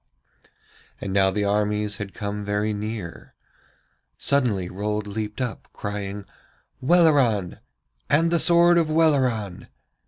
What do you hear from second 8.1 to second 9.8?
the sword of Welleran!'